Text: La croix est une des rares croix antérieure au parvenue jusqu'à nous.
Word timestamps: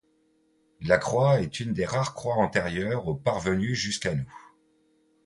La 0.81 0.97
croix 0.97 1.41
est 1.41 1.59
une 1.59 1.73
des 1.73 1.85
rares 1.85 2.15
croix 2.15 2.37
antérieure 2.37 3.07
au 3.07 3.13
parvenue 3.13 3.75
jusqu'à 3.75 4.15
nous. 4.15 4.35